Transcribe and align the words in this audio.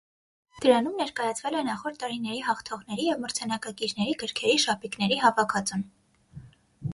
Դրանում 0.63 0.93
ներկայացվել 1.01 1.57
է 1.59 1.61
նախորդ 1.67 1.99
տարիների 2.03 2.41
հաղթողների 2.47 3.05
և 3.09 3.21
մրցանակակիրների 3.27 4.17
գրքերի 4.25 4.57
շապիկների 4.65 5.21
հավաքածուն։ 5.27 5.87